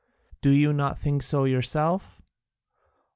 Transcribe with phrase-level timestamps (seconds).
[0.41, 2.23] Do you not think so yourself?